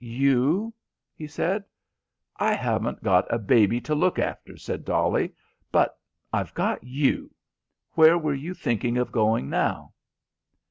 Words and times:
"You?" 0.03 0.73
he 1.13 1.27
said. 1.27 1.63
"I 2.37 2.55
haven't 2.55 3.03
got 3.03 3.31
a 3.31 3.37
baby 3.37 3.79
to 3.81 3.93
look 3.93 4.17
after," 4.17 4.57
said 4.57 4.83
Dolly. 4.83 5.35
"But 5.71 5.95
I've 6.33 6.53
you. 6.81 7.29
Where 7.91 8.17
were 8.17 8.33
you 8.33 8.55
thinking 8.55 8.97
of 8.97 9.11
going 9.11 9.47
now?" 9.47 9.93